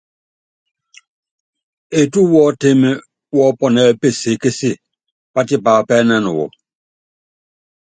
[1.99, 2.89] Etú wɔ́tímɛ
[3.35, 4.69] wɔ́pɔnɛ́ɛ peseékése,
[5.33, 6.45] pátipápɛ́nɛn wɔ.